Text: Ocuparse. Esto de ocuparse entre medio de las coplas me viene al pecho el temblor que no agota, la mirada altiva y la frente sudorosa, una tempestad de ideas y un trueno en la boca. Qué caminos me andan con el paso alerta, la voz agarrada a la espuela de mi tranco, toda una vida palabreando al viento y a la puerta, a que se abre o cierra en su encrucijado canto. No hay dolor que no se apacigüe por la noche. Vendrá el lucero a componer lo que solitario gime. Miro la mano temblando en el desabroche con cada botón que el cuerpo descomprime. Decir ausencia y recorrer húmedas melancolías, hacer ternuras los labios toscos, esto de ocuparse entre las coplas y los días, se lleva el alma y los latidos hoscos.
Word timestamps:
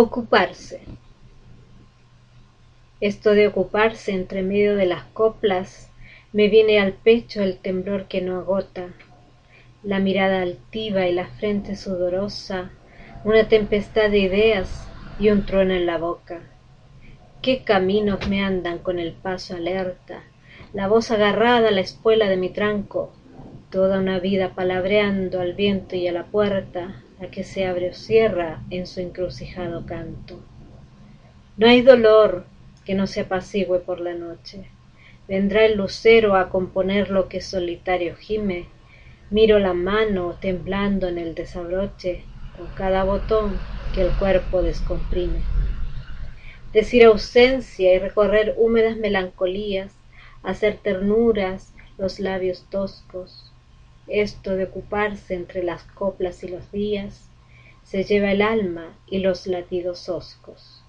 Ocuparse. 0.00 0.80
Esto 3.00 3.32
de 3.32 3.48
ocuparse 3.48 4.12
entre 4.12 4.44
medio 4.44 4.76
de 4.76 4.86
las 4.86 5.02
coplas 5.06 5.90
me 6.32 6.46
viene 6.46 6.78
al 6.78 6.92
pecho 6.92 7.42
el 7.42 7.58
temblor 7.58 8.06
que 8.06 8.20
no 8.20 8.38
agota, 8.38 8.90
la 9.82 9.98
mirada 9.98 10.40
altiva 10.42 11.08
y 11.08 11.12
la 11.12 11.26
frente 11.26 11.74
sudorosa, 11.74 12.70
una 13.24 13.48
tempestad 13.48 14.08
de 14.08 14.20
ideas 14.20 14.88
y 15.18 15.30
un 15.30 15.44
trueno 15.44 15.74
en 15.74 15.86
la 15.86 15.98
boca. 15.98 16.42
Qué 17.42 17.64
caminos 17.64 18.28
me 18.28 18.44
andan 18.44 18.78
con 18.78 19.00
el 19.00 19.14
paso 19.14 19.56
alerta, 19.56 20.22
la 20.72 20.86
voz 20.86 21.10
agarrada 21.10 21.70
a 21.70 21.72
la 21.72 21.80
espuela 21.80 22.28
de 22.28 22.36
mi 22.36 22.50
tranco, 22.50 23.12
toda 23.70 23.98
una 23.98 24.18
vida 24.18 24.54
palabreando 24.54 25.40
al 25.40 25.52
viento 25.52 25.94
y 25.94 26.08
a 26.08 26.12
la 26.12 26.24
puerta, 26.24 27.02
a 27.20 27.26
que 27.26 27.44
se 27.44 27.66
abre 27.66 27.90
o 27.90 27.94
cierra 27.94 28.62
en 28.70 28.86
su 28.86 29.00
encrucijado 29.00 29.84
canto. 29.84 30.40
No 31.56 31.66
hay 31.66 31.82
dolor 31.82 32.44
que 32.84 32.94
no 32.94 33.06
se 33.06 33.20
apacigüe 33.20 33.80
por 33.80 34.00
la 34.00 34.14
noche. 34.14 34.70
Vendrá 35.26 35.66
el 35.66 35.76
lucero 35.76 36.36
a 36.36 36.48
componer 36.48 37.10
lo 37.10 37.28
que 37.28 37.42
solitario 37.42 38.16
gime. 38.16 38.66
Miro 39.30 39.58
la 39.58 39.74
mano 39.74 40.36
temblando 40.40 41.08
en 41.08 41.18
el 41.18 41.34
desabroche 41.34 42.24
con 42.56 42.68
cada 42.68 43.04
botón 43.04 43.60
que 43.92 44.00
el 44.00 44.12
cuerpo 44.12 44.62
descomprime. 44.62 45.42
Decir 46.72 47.04
ausencia 47.04 47.94
y 47.94 47.98
recorrer 47.98 48.54
húmedas 48.56 48.96
melancolías, 48.96 49.92
hacer 50.42 50.78
ternuras 50.78 51.74
los 51.98 52.20
labios 52.20 52.64
toscos, 52.70 53.52
esto 54.08 54.56
de 54.56 54.64
ocuparse 54.64 55.34
entre 55.34 55.62
las 55.62 55.84
coplas 55.84 56.42
y 56.44 56.48
los 56.48 56.70
días, 56.72 57.28
se 57.84 58.04
lleva 58.04 58.32
el 58.32 58.42
alma 58.42 58.98
y 59.06 59.18
los 59.18 59.46
latidos 59.46 60.08
hoscos. 60.08 60.82